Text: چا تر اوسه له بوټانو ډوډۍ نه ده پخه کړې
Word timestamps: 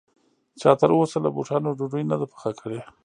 چا 0.61 0.71
تر 0.79 0.89
اوسه 0.97 1.17
له 1.25 1.29
بوټانو 1.35 1.75
ډوډۍ 1.77 2.03
نه 2.09 2.15
ده 2.19 2.25
پخه 2.31 2.51
کړې 2.59 2.79